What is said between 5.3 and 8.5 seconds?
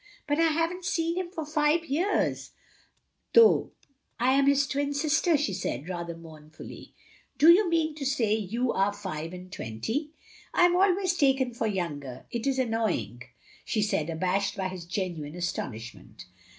she said, rather mourn fully." Do you mean to say